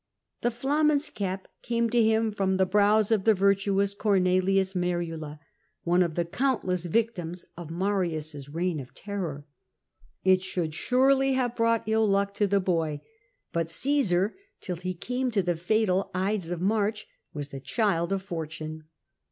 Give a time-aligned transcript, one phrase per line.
[0.41, 5.37] The flamen's cap came to him from the brows of the virtuous Cornelius Merula,
[5.83, 9.45] one of the countless victims of Marius's reign of terror.
[10.23, 13.01] It should surely have brought ill luck to the boy;
[13.53, 18.23] but Caesar, till he came to the fatal Ides of March, was the child of
[18.23, 18.85] fortune.